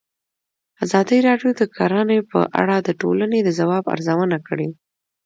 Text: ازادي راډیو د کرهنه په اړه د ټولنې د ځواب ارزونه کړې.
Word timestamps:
ازادي 0.85 1.17
راډیو 1.27 1.49
د 1.59 1.61
کرهنه 1.75 2.17
په 2.31 2.39
اړه 2.61 2.75
د 2.79 2.89
ټولنې 3.01 3.39
د 3.43 3.49
ځواب 3.59 3.83
ارزونه 3.93 4.37
کړې. 4.47 4.67